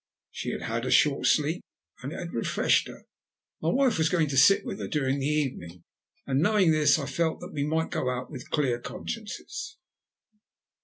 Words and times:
She 0.31 0.49
had 0.49 0.63
had 0.63 0.85
a 0.87 0.89
short 0.89 1.27
sleep, 1.27 1.63
and 2.01 2.11
it 2.11 2.17
had 2.17 2.33
refreshed 2.33 2.87
her. 2.87 3.03
My 3.61 3.69
wife 3.69 3.99
was 3.99 4.09
going 4.09 4.29
to 4.29 4.35
sit 4.35 4.65
with 4.65 4.79
her 4.79 4.87
during 4.87 5.19
the 5.19 5.27
evening, 5.27 5.83
and 6.25 6.41
knowing 6.41 6.71
this, 6.71 6.97
I 6.97 7.05
felt 7.05 7.39
that 7.41 7.53
we 7.53 7.63
might 7.63 7.91
go 7.91 8.09
out 8.09 8.31
with 8.31 8.49
clear 8.49 8.79
consciences. 8.79 9.77